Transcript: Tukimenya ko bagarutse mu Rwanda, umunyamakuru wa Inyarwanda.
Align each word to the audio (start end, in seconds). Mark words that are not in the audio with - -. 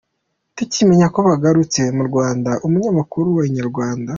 Tukimenya 0.55 1.07
ko 1.13 1.19
bagarutse 1.27 1.81
mu 1.95 2.03
Rwanda, 2.09 2.51
umunyamakuru 2.65 3.27
wa 3.37 3.43
Inyarwanda. 3.49 4.09